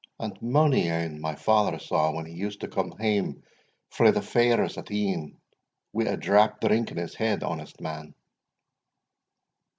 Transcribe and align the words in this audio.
And 0.19 0.33
mony 0.41 0.89
ane 0.89 1.21
my 1.21 1.35
father 1.35 1.77
saw 1.77 2.11
when 2.11 2.25
he 2.25 2.33
used 2.33 2.61
to 2.61 2.67
come 2.67 2.91
hame 2.97 3.43
frae 3.91 4.09
the 4.09 4.23
fairs 4.23 4.75
at 4.79 4.89
e'en, 4.89 5.37
wi' 5.93 6.05
a 6.07 6.17
drap 6.17 6.59
drink 6.59 6.89
in 6.89 6.97
his 6.97 7.13
head, 7.13 7.43
honest 7.43 7.79
man." 7.79 8.15